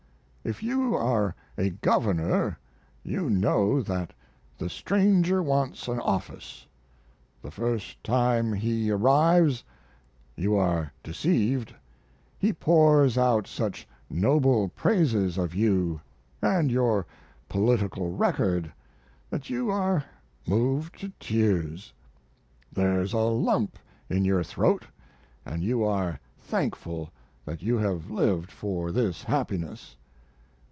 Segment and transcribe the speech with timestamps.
[0.43, 2.57] If you are a governor
[3.03, 4.11] you know that
[4.57, 6.65] the stranger wants an office.
[7.43, 9.63] The first time he arrives
[10.35, 11.75] you are deceived;
[12.39, 16.01] he pours out such noble praises of you
[16.41, 17.05] and your
[17.47, 18.73] political record
[19.29, 20.03] that you are
[20.47, 21.93] moved to tears;
[22.73, 23.77] there's a lump
[24.09, 24.87] in your throat
[25.45, 27.11] and you are thankful
[27.45, 29.97] that you have lived for this happiness.